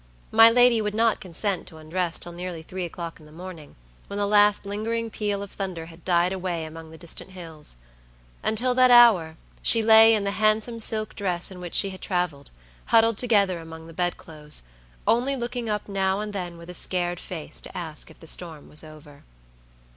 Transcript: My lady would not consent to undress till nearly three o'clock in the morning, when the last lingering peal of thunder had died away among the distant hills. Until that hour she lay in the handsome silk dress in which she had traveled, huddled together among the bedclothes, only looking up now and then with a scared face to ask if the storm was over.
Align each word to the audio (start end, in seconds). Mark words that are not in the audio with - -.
My 0.31 0.49
lady 0.49 0.81
would 0.81 0.95
not 0.95 1.19
consent 1.19 1.67
to 1.67 1.77
undress 1.77 2.17
till 2.17 2.31
nearly 2.31 2.63
three 2.63 2.85
o'clock 2.85 3.19
in 3.19 3.27
the 3.27 3.31
morning, 3.31 3.75
when 4.07 4.17
the 4.17 4.25
last 4.25 4.65
lingering 4.65 5.11
peal 5.11 5.43
of 5.43 5.51
thunder 5.51 5.85
had 5.85 6.03
died 6.03 6.33
away 6.33 6.65
among 6.65 6.89
the 6.89 6.97
distant 6.97 7.29
hills. 7.29 7.75
Until 8.41 8.73
that 8.73 8.89
hour 8.89 9.37
she 9.61 9.83
lay 9.83 10.15
in 10.15 10.23
the 10.23 10.31
handsome 10.31 10.79
silk 10.79 11.13
dress 11.13 11.51
in 11.51 11.59
which 11.59 11.75
she 11.75 11.91
had 11.91 12.01
traveled, 12.01 12.49
huddled 12.85 13.19
together 13.19 13.59
among 13.59 13.85
the 13.85 13.93
bedclothes, 13.93 14.63
only 15.05 15.35
looking 15.35 15.69
up 15.69 15.87
now 15.87 16.19
and 16.19 16.33
then 16.33 16.57
with 16.57 16.71
a 16.71 16.73
scared 16.73 17.19
face 17.19 17.61
to 17.61 17.77
ask 17.77 18.09
if 18.09 18.19
the 18.19 18.25
storm 18.25 18.69
was 18.69 18.83
over. 18.83 19.23